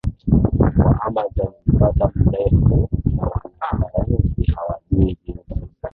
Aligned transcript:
wa 0.79 0.91
Amazon 1.07 1.51
Umepata 1.67 2.11
mrefu 2.15 2.89
na 3.17 3.23
Wanasayansi 3.29 4.43
hawajui 4.51 5.17
Jinsi 5.23 5.55